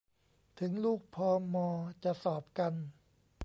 [0.59, 1.67] ถึงลูกพอมอ
[2.03, 2.73] จะสอบกัน